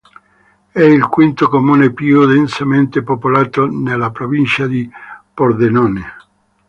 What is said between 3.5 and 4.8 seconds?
della provincia